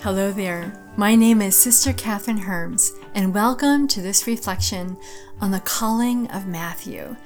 Hello 0.00 0.30
there. 0.30 0.72
My 0.96 1.16
name 1.16 1.42
is 1.42 1.56
Sister 1.56 1.92
Kathryn 1.92 2.38
Hermes, 2.38 2.92
and 3.16 3.34
welcome 3.34 3.88
to 3.88 4.00
this 4.00 4.28
reflection 4.28 4.96
on 5.40 5.50
the 5.50 5.58
calling 5.58 6.30
of 6.30 6.46
Matthew, 6.46 7.16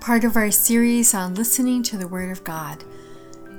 part 0.00 0.24
of 0.24 0.34
our 0.34 0.50
series 0.50 1.12
on 1.12 1.34
listening 1.34 1.82
to 1.82 1.98
the 1.98 2.08
Word 2.08 2.30
of 2.30 2.42
God. 2.42 2.84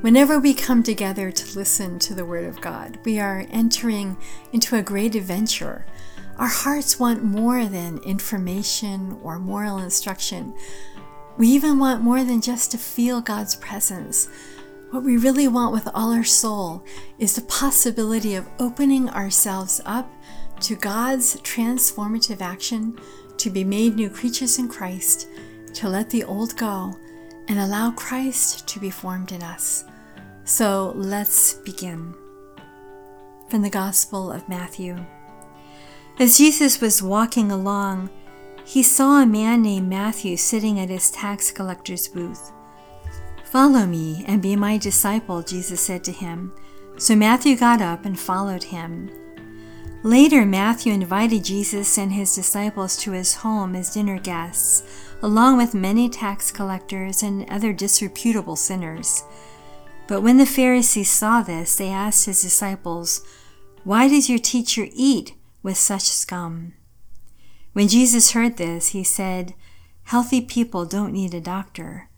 Whenever 0.02 0.40
we 0.40 0.56
come 0.56 0.82
together 0.82 1.32
to 1.32 1.56
listen 1.56 2.00
to 2.00 2.16
the 2.16 2.26
Word 2.26 2.46
of 2.46 2.62
God, 2.62 2.98
we 3.06 3.20
are 3.20 3.46
entering 3.52 4.18
into 4.52 4.76
a 4.76 4.82
great 4.82 5.14
adventure. 5.14 5.86
Our 6.40 6.48
hearts 6.48 7.00
want 7.00 7.24
more 7.24 7.66
than 7.66 8.00
information 8.00 9.20
or 9.22 9.38
moral 9.38 9.78
instruction. 9.78 10.56
We 11.38 11.48
even 11.50 11.78
want 11.78 12.02
more 12.02 12.24
than 12.24 12.42
just 12.42 12.72
to 12.72 12.80
feel 12.80 13.22
God's 13.22 13.56
presence 13.56 14.30
what 14.94 15.04
we 15.04 15.18
really 15.18 15.48
want 15.48 15.74
with 15.74 15.90
all 15.96 16.14
our 16.14 16.24
soul 16.24 16.86
is 17.18 17.36
the 17.36 17.42
possibility 17.42 18.36
of 18.36 18.48
opening 18.60 19.10
ourselves 19.10 19.82
up 19.86 20.08
to 20.60 20.76
God's 20.76 21.38
transformative 21.38 22.42
action 22.42 23.00
to 23.38 23.50
be 23.50 23.64
made 23.64 23.96
new 23.96 24.08
creatures 24.08 24.60
in 24.60 24.68
Christ, 24.68 25.30
to 25.74 25.90
let 25.90 26.12
the 26.12 26.24
old 26.24 26.56
go, 26.58 26.94
and 27.48 27.58
allow 27.58 27.90
Christ 27.90 28.68
to 28.68 28.80
be 28.80 28.92
formed 28.92 29.32
in 29.32 29.42
us. 29.42 29.84
So 30.44 30.94
let's 30.96 31.56
begin. 31.56 32.14
From 33.50 33.64
the 33.64 33.72
Gospel 33.72 34.32
of 34.32 34.48
Matthew. 34.48 35.04
As 36.20 36.38
Jesus 36.38 36.80
was 36.80 37.02
walking 37.02 37.52
along, 37.52 38.12
he 38.64 38.84
saw 38.84 39.24
a 39.24 39.26
man 39.26 39.64
named 39.64 39.90
Matthew 39.90 40.38
sitting 40.38 40.80
at 40.80 40.90
his 40.90 41.10
tax 41.10 41.50
collector's 41.50 42.08
booth. 42.08 42.52
Follow 43.54 43.86
me 43.86 44.26
and 44.28 44.42
be 44.42 44.56
my 44.56 44.80
disciple, 44.80 45.44
Jesus 45.44 45.80
said 45.80 46.04
to 46.06 46.12
him. 46.12 46.52
So 46.98 47.16
Matthew 47.16 47.56
got 47.56 47.84
up 47.84 48.04
and 48.04 48.20
followed 48.20 48.64
him. 48.64 49.12
Later, 50.02 50.44
Matthew 50.44 50.92
invited 50.92 51.44
Jesus 51.44 52.00
and 52.00 52.12
his 52.12 52.34
disciples 52.34 52.98
to 52.98 53.12
his 53.12 53.36
home 53.36 53.76
as 53.76 53.94
dinner 53.94 54.18
guests, 54.18 54.82
along 55.22 55.58
with 55.58 55.76
many 55.76 56.10
tax 56.10 56.50
collectors 56.50 57.22
and 57.22 57.48
other 57.48 57.74
disreputable 57.74 58.56
sinners. 58.56 59.24
But 60.08 60.24
when 60.24 60.38
the 60.38 60.48
Pharisees 60.48 61.12
saw 61.12 61.44
this, 61.44 61.76
they 61.76 61.90
asked 61.90 62.26
his 62.26 62.42
disciples, 62.42 63.22
Why 63.84 64.08
does 64.08 64.32
your 64.32 64.40
teacher 64.40 64.88
eat 64.96 65.36
with 65.62 65.78
such 65.78 66.10
scum? 66.10 66.74
When 67.74 67.88
Jesus 67.88 68.32
heard 68.32 68.58
this, 68.58 68.90
he 68.90 69.04
said, 69.04 69.54
Healthy 70.06 70.42
people 70.42 70.86
don't 70.86 71.14
need 71.14 71.36
a 71.36 71.40
doctor 71.40 72.10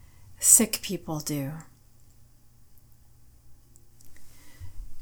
sick 0.46 0.80
people 0.80 1.18
do. 1.18 1.52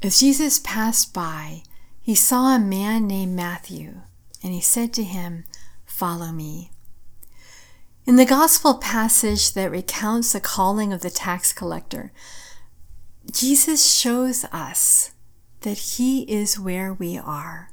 As 0.01 0.19
Jesus 0.19 0.59
passed 0.59 1.13
by, 1.13 1.61
he 2.01 2.15
saw 2.15 2.55
a 2.55 2.59
man 2.59 3.07
named 3.07 3.35
Matthew, 3.35 4.01
and 4.43 4.53
he 4.53 4.59
said 4.59 4.91
to 4.93 5.03
him, 5.03 5.45
Follow 5.85 6.31
me. 6.31 6.71
In 8.05 8.15
the 8.15 8.25
gospel 8.25 8.75
passage 8.75 9.53
that 9.53 9.71
recounts 9.71 10.33
the 10.33 10.39
calling 10.39 10.91
of 10.91 11.01
the 11.01 11.09
tax 11.11 11.53
collector, 11.53 12.11
Jesus 13.31 13.95
shows 13.95 14.45
us 14.45 15.11
that 15.61 15.77
he 15.77 16.23
is 16.23 16.59
where 16.59 16.93
we 16.93 17.17
are. 17.17 17.69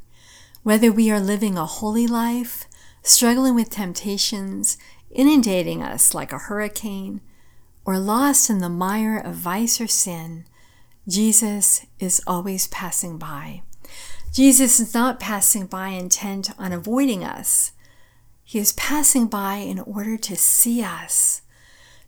Whether 0.63 0.93
we 0.93 1.11
are 1.11 1.21
living 1.21 1.57
a 1.57 1.67
holy 1.67 2.07
life, 2.07 2.67
struggling 3.03 3.55
with 3.55 3.71
temptations, 3.71 4.77
inundating 5.11 5.83
us 5.83 6.15
like 6.15 6.33
a 6.33 6.39
hurricane, 6.39 7.23
or 7.85 7.99
lost 7.99 8.49
in 8.49 8.59
the 8.59 8.69
mire 8.69 9.19
of 9.19 9.35
vice 9.35 9.81
or 9.81 9.87
sin, 9.87 10.45
Jesus 11.09 11.85
is 11.99 12.23
always 12.27 12.69
passing 12.69 13.19
by. 13.19 13.63
Jesus 14.33 14.81
is 14.81 14.95
not 14.95 15.21
passing 15.21 15.67
by 15.67 15.89
intent 15.89 16.51
on 16.59 16.73
avoiding 16.73 17.25
us. 17.25 17.73
He 18.45 18.59
is 18.59 18.73
passing 18.73 19.27
by 19.27 19.57
in 19.57 19.79
order 19.81 20.17
to 20.17 20.37
see 20.37 20.83
us, 20.83 21.43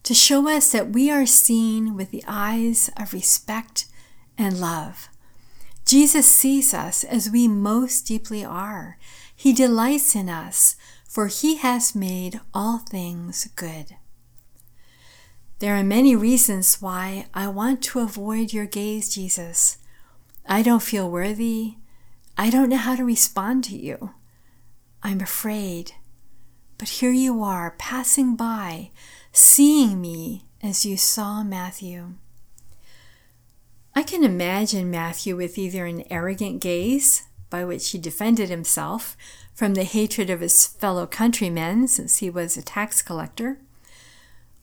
to 0.04 0.14
show 0.14 0.48
us 0.48 0.70
that 0.72 0.90
we 0.90 1.10
are 1.10 1.26
seen 1.26 1.94
with 1.94 2.10
the 2.10 2.24
eyes 2.26 2.90
of 2.96 3.12
respect 3.12 3.86
and 4.38 4.60
love. 4.60 5.08
Jesus 5.84 6.30
sees 6.30 6.72
us 6.72 7.04
as 7.04 7.30
we 7.30 7.46
most 7.46 8.06
deeply 8.06 8.44
are. 8.44 8.96
He 9.34 9.52
delights 9.52 10.14
in 10.14 10.28
us, 10.28 10.76
for 11.08 11.26
he 11.26 11.56
has 11.56 11.94
made 11.94 12.40
all 12.54 12.78
things 12.78 13.48
good. 13.56 13.96
There 15.64 15.76
are 15.76 15.82
many 15.82 16.14
reasons 16.14 16.82
why 16.82 17.24
I 17.32 17.48
want 17.48 17.82
to 17.84 18.00
avoid 18.00 18.52
your 18.52 18.66
gaze, 18.66 19.08
Jesus. 19.14 19.78
I 20.46 20.60
don't 20.60 20.82
feel 20.82 21.10
worthy. 21.10 21.76
I 22.36 22.50
don't 22.50 22.68
know 22.68 22.76
how 22.76 22.96
to 22.96 23.02
respond 23.02 23.64
to 23.64 23.74
you. 23.74 24.10
I'm 25.02 25.22
afraid. 25.22 25.92
But 26.76 26.90
here 27.00 27.12
you 27.12 27.42
are, 27.42 27.76
passing 27.78 28.36
by, 28.36 28.90
seeing 29.32 30.02
me 30.02 30.44
as 30.62 30.84
you 30.84 30.98
saw 30.98 31.42
Matthew. 31.42 32.16
I 33.94 34.02
can 34.02 34.22
imagine 34.22 34.90
Matthew 34.90 35.34
with 35.34 35.56
either 35.56 35.86
an 35.86 36.04
arrogant 36.10 36.60
gaze, 36.60 37.22
by 37.48 37.64
which 37.64 37.88
he 37.92 37.96
defended 37.96 38.50
himself 38.50 39.16
from 39.54 39.72
the 39.72 39.84
hatred 39.84 40.28
of 40.28 40.42
his 40.42 40.66
fellow 40.66 41.06
countrymen 41.06 41.88
since 41.88 42.18
he 42.18 42.28
was 42.28 42.58
a 42.58 42.62
tax 42.62 43.00
collector, 43.00 43.60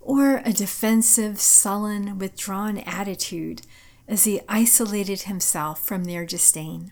or 0.02 0.42
a 0.44 0.52
defensive, 0.52 1.40
sullen, 1.40 2.18
withdrawn 2.18 2.80
attitude 2.80 3.62
as 4.08 4.26
he 4.26 4.42
isolated 4.50 5.22
himself 5.22 5.86
from 5.86 6.04
their 6.06 6.26
disdain. 6.26 6.92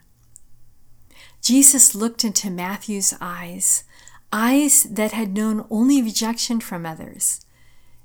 Jesus 1.42 1.96
looked 1.96 2.24
into 2.24 2.50
Matthew's 2.50 3.14
eyes, 3.20 3.84
eyes 4.31 4.84
that 4.84 5.12
had 5.12 5.36
known 5.36 5.66
only 5.70 6.02
rejection 6.02 6.59
from 6.59 6.86
others. 6.86 7.46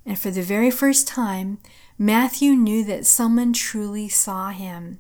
And 0.07 0.19
for 0.19 0.31
the 0.31 0.43
very 0.43 0.71
first 0.71 1.07
time, 1.07 1.59
Matthew 1.99 2.53
knew 2.55 2.85
that 2.85 3.07
someone 3.07 3.53
truly 3.53 4.09
saw 4.09 4.51
him. 4.51 4.99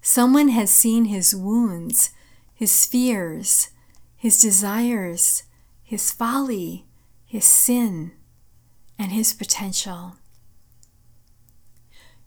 Someone 0.00 0.48
had 0.48 0.68
seen 0.68 1.06
his 1.06 1.34
wounds, 1.34 2.10
his 2.54 2.86
fears, 2.86 3.70
his 4.16 4.40
desires, 4.40 5.44
his 5.82 6.10
folly, 6.10 6.86
his 7.26 7.44
sin 7.44 8.12
and 8.98 9.12
his 9.12 9.32
potential. 9.32 10.16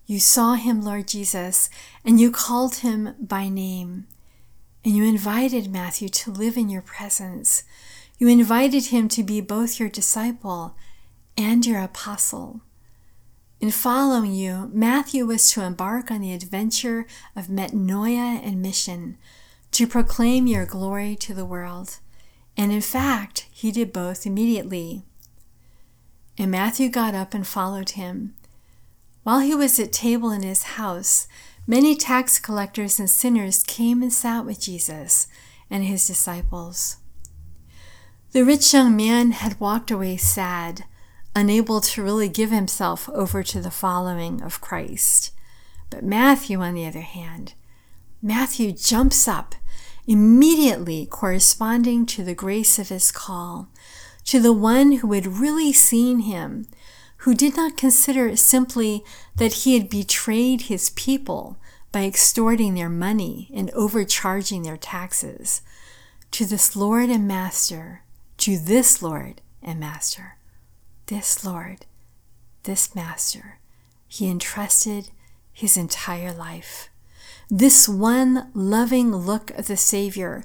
You 0.06 0.20
saw 0.20 0.54
him, 0.54 0.82
Lord 0.82 1.08
Jesus, 1.08 1.70
and 2.06 2.20
you 2.20 2.32
called 2.32 2.76
him 2.76 3.16
by 3.20 3.50
name. 3.50 4.08
And 4.86 4.96
you 4.96 5.04
invited 5.04 5.70
Matthew 5.70 6.08
to 6.10 6.32
live 6.32 6.56
in 6.56 6.70
your 6.70 6.82
presence. 6.82 7.64
You 8.18 8.30
invited 8.30 8.86
him 8.86 9.10
to 9.10 9.24
be 9.24 9.42
both 9.42 9.80
your 9.80 9.90
disciple 9.90 10.78
and 11.38 11.66
your 11.66 11.82
apostle. 11.82 12.62
In 13.60 13.72
following 13.72 14.34
you, 14.34 14.70
Matthew 14.74 15.26
was 15.26 15.52
to 15.52 15.64
embark 15.64 16.10
on 16.10 16.22
the 16.22 16.34
adventure 16.34 17.06
of 17.36 17.48
metanoia 17.48 18.40
and 18.42 18.62
mission, 18.62 19.18
to 19.72 19.88
proclaim 19.88 20.48
your 20.48 20.66
glory 20.66 21.16
to 21.18 21.34
the 21.34 21.46
world. 21.46 21.98
And 22.56 22.72
in 22.72 22.82
fact, 22.82 23.48
he 23.52 23.72
did 23.72 23.92
both 23.92 24.26
immediately. 24.26 25.04
And 26.38 26.52
Matthew 26.52 26.90
got 26.90 27.16
up 27.16 27.34
and 27.34 27.46
followed 27.46 27.92
him. 27.92 28.36
While 29.24 29.40
he 29.40 29.56
was 29.56 29.80
at 29.80 29.92
table 29.92 30.32
in 30.32 30.44
his 30.44 30.64
house, 30.64 31.28
many 31.66 31.96
tax 31.96 32.40
collectors 32.40 33.00
and 33.00 33.10
sinners 33.10 33.64
came 33.64 34.02
and 34.02 34.14
sat 34.14 34.46
with 34.46 34.62
Jesus 34.62 35.28
and 35.70 35.84
his 35.84 36.08
disciples. 36.08 36.98
The 38.32 38.46
rich 38.46 38.74
young 38.74 38.96
man 38.96 39.32
had 39.32 39.60
walked 39.60 39.90
away 39.90 40.18
sad, 40.18 40.86
unable 41.36 41.82
to 41.82 42.04
really 42.04 42.30
give 42.30 42.52
himself 42.52 43.10
over 43.10 43.42
to 43.44 43.62
the 43.62 43.72
following 43.72 44.42
of 44.42 44.62
Christ. 44.62 45.32
But 45.90 46.04
Matthew, 46.04 46.62
on 46.62 46.74
the 46.74 46.86
other 46.86 47.02
hand, 47.02 47.54
Matthew 48.22 48.72
jumps 48.72 49.28
up, 49.28 49.56
immediately 50.06 51.06
corresponding 51.06 52.06
to 52.08 52.24
the 52.24 52.36
grace 52.36 52.80
of 52.80 52.90
his 52.90 53.12
call, 53.12 53.70
to 54.28 54.40
the 54.42 54.54
one 54.54 54.92
who 54.94 55.14
had 55.14 55.26
really 55.26 55.74
seen 55.74 56.20
him, 56.20 56.68
who 57.20 57.34
did 57.34 57.56
not 57.56 57.78
consider 57.78 58.36
simply 58.36 59.04
that 59.38 59.54
he 59.54 59.78
had 59.78 59.90
betrayed 59.90 60.64
his 60.64 60.90
people 60.92 61.58
by 61.92 62.04
extorting 62.04 62.74
their 62.74 62.90
money 62.90 63.50
and 63.54 63.72
overcharging 63.72 64.64
their 64.64 64.78
taxes, 64.78 65.62
to 66.32 66.46
this 66.46 66.76
Lord 66.76 67.10
and 67.10 67.26
Master, 67.26 68.04
to 68.40 68.58
this 68.58 69.02
Lord 69.02 69.42
and 69.64 69.80
Master, 69.80 70.38
this 71.06 71.46
Lord, 71.46 71.86
this 72.64 72.94
Master, 72.94 73.60
he 74.10 74.30
entrusted 74.30 75.10
his 75.54 75.78
entire 75.78 76.34
life. 76.34 76.90
This 77.50 77.88
one 77.88 78.52
loving 78.54 79.16
look 79.16 79.52
of 79.52 79.68
the 79.68 79.78
Savior 79.78 80.44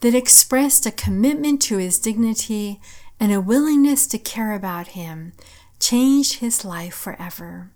that 0.00 0.14
expressed 0.14 0.86
a 0.86 0.92
commitment 0.92 1.60
to 1.62 1.78
his 1.78 1.98
dignity 1.98 2.80
and 3.18 3.32
a 3.32 3.40
willingness 3.40 4.06
to 4.08 4.18
care 4.18 4.52
about 4.52 4.88
him 4.88 5.32
changed 5.78 6.38
his 6.38 6.64
life 6.64 6.94
forever. 6.94 7.70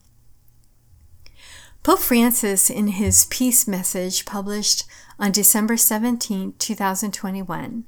Pope 1.83 2.01
Francis, 2.01 2.69
in 2.69 2.89
his 2.89 3.27
peace 3.27 3.67
message 3.67 4.27
published 4.27 4.85
on 5.19 5.33
December 5.33 5.77
17, 5.77 6.55
2021, 6.59 7.85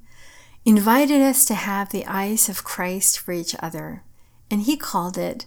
invited 0.65 1.21
us 1.21 1.45
to 1.45 1.55
have 1.55 1.91
the 1.91 2.07
eyes 2.07 2.49
of 2.49 2.65
Christ 2.65 3.19
for 3.19 3.33
each 3.33 3.55
other, 3.61 4.05
and 4.51 4.63
he 4.63 4.77
called 4.77 5.19
it 5.19 5.47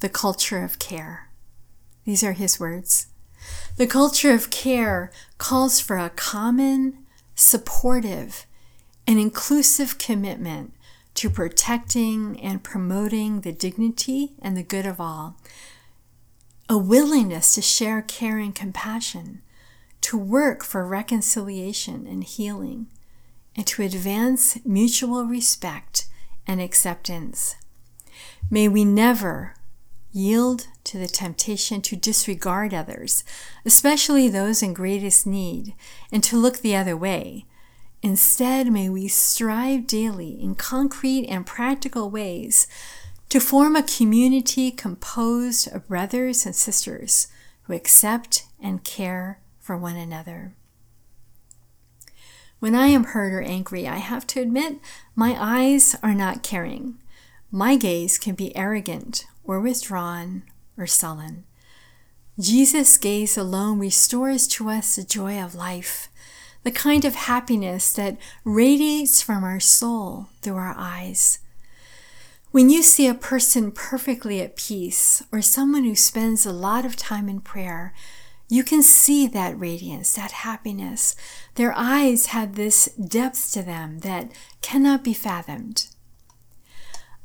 the 0.00 0.08
culture 0.08 0.62
of 0.64 0.78
care. 0.78 1.30
These 2.04 2.24
are 2.24 2.32
his 2.32 2.58
words. 2.58 3.06
The 3.76 3.86
culture 3.86 4.32
of 4.32 4.50
care 4.50 5.10
calls 5.38 5.80
for 5.80 5.96
a 5.96 6.10
common, 6.10 7.06
supportive, 7.34 8.46
and 9.06 9.18
inclusive 9.18 9.98
commitment 9.98 10.72
to 11.20 11.28
protecting 11.28 12.40
and 12.40 12.64
promoting 12.64 13.42
the 13.42 13.52
dignity 13.52 14.32
and 14.40 14.56
the 14.56 14.62
good 14.62 14.86
of 14.86 14.98
all, 14.98 15.36
a 16.66 16.78
willingness 16.78 17.54
to 17.54 17.60
share 17.60 18.00
care 18.00 18.38
and 18.38 18.54
compassion, 18.54 19.42
to 20.00 20.16
work 20.16 20.64
for 20.64 20.82
reconciliation 20.82 22.06
and 22.06 22.24
healing, 22.24 22.86
and 23.54 23.66
to 23.66 23.82
advance 23.82 24.64
mutual 24.64 25.26
respect 25.26 26.06
and 26.46 26.58
acceptance. 26.58 27.54
May 28.50 28.66
we 28.66 28.86
never 28.86 29.52
yield 30.12 30.68
to 30.84 30.96
the 30.96 31.06
temptation 31.06 31.82
to 31.82 31.96
disregard 31.96 32.72
others, 32.72 33.24
especially 33.66 34.30
those 34.30 34.62
in 34.62 34.72
greatest 34.72 35.26
need, 35.26 35.74
and 36.10 36.24
to 36.24 36.38
look 36.38 36.60
the 36.60 36.74
other 36.74 36.96
way. 36.96 37.44
Instead, 38.02 38.72
may 38.72 38.88
we 38.88 39.08
strive 39.08 39.86
daily 39.86 40.40
in 40.40 40.54
concrete 40.54 41.26
and 41.26 41.46
practical 41.46 42.10
ways 42.10 42.66
to 43.28 43.38
form 43.38 43.76
a 43.76 43.82
community 43.82 44.70
composed 44.70 45.72
of 45.72 45.86
brothers 45.86 46.46
and 46.46 46.56
sisters 46.56 47.28
who 47.62 47.74
accept 47.74 48.46
and 48.60 48.84
care 48.84 49.40
for 49.58 49.76
one 49.76 49.96
another. 49.96 50.54
When 52.58 52.74
I 52.74 52.88
am 52.88 53.04
hurt 53.04 53.32
or 53.32 53.40
angry, 53.40 53.86
I 53.86 53.96
have 53.96 54.26
to 54.28 54.40
admit 54.40 54.80
my 55.14 55.36
eyes 55.38 55.96
are 56.02 56.14
not 56.14 56.42
caring. 56.42 56.98
My 57.50 57.76
gaze 57.76 58.18
can 58.18 58.34
be 58.34 58.54
arrogant 58.56 59.26
or 59.44 59.60
withdrawn 59.60 60.42
or 60.76 60.86
sullen. 60.86 61.44
Jesus' 62.38 62.96
gaze 62.96 63.36
alone 63.36 63.78
restores 63.78 64.46
to 64.48 64.68
us 64.70 64.96
the 64.96 65.04
joy 65.04 65.42
of 65.42 65.54
life, 65.54 66.08
the 66.62 66.70
kind 66.70 67.04
of 67.04 67.14
happiness 67.14 67.92
that 67.94 68.18
radiates 68.44 69.22
from 69.22 69.44
our 69.44 69.60
soul 69.60 70.28
through 70.42 70.56
our 70.56 70.74
eyes. 70.76 71.38
When 72.50 72.68
you 72.68 72.82
see 72.82 73.06
a 73.06 73.14
person 73.14 73.70
perfectly 73.70 74.40
at 74.40 74.56
peace 74.56 75.22
or 75.30 75.40
someone 75.40 75.84
who 75.84 75.94
spends 75.94 76.44
a 76.44 76.52
lot 76.52 76.84
of 76.84 76.96
time 76.96 77.28
in 77.28 77.40
prayer, 77.40 77.94
you 78.48 78.64
can 78.64 78.82
see 78.82 79.28
that 79.28 79.58
radiance, 79.58 80.14
that 80.14 80.32
happiness. 80.32 81.14
Their 81.54 81.72
eyes 81.76 82.26
have 82.26 82.56
this 82.56 82.86
depth 82.86 83.52
to 83.52 83.62
them 83.62 84.00
that 84.00 84.32
cannot 84.60 85.04
be 85.04 85.14
fathomed. 85.14 85.86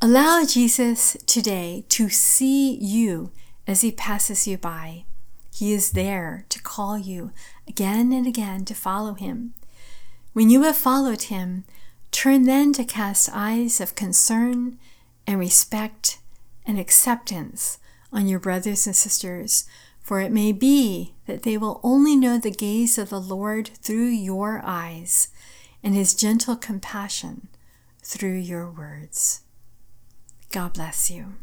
Allow 0.01 0.45
Jesus 0.45 1.17
today 1.25 1.85
to 1.89 2.09
see 2.09 2.75
you 2.75 3.31
as 3.65 3.81
he 3.81 3.91
passes 3.91 4.47
you 4.47 4.59
by. 4.59 5.05
He 5.55 5.71
is 5.71 5.91
there 5.91 6.43
to 6.49 6.61
call 6.61 6.97
you 6.97 7.31
again 7.65 8.11
and 8.11 8.27
again 8.27 8.65
to 8.65 8.75
follow 8.75 9.13
him. 9.13 9.53
When 10.33 10.49
you 10.49 10.63
have 10.63 10.75
followed 10.75 11.23
him, 11.23 11.63
turn 12.11 12.43
then 12.43 12.73
to 12.73 12.83
cast 12.83 13.29
eyes 13.31 13.79
of 13.79 13.95
concern 13.95 14.77
and 15.25 15.39
respect 15.39 16.19
and 16.65 16.77
acceptance 16.77 17.79
on 18.11 18.27
your 18.27 18.37
brothers 18.37 18.85
and 18.85 18.93
sisters, 18.93 19.63
for 20.01 20.19
it 20.19 20.33
may 20.33 20.51
be 20.51 21.13
that 21.25 21.43
they 21.43 21.57
will 21.57 21.79
only 21.83 22.17
know 22.17 22.37
the 22.37 22.51
gaze 22.51 22.97
of 22.97 23.09
the 23.09 23.21
Lord 23.21 23.69
through 23.81 24.09
your 24.09 24.61
eyes 24.61 25.29
and 25.81 25.95
his 25.95 26.13
gentle 26.13 26.57
compassion 26.57 27.47
through 28.03 28.39
your 28.39 28.69
words. 28.69 29.39
God 30.51 30.73
bless 30.73 31.09
you. 31.09 31.35